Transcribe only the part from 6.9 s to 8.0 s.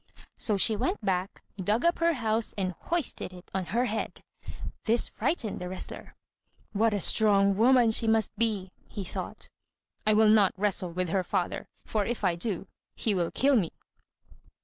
a strong woman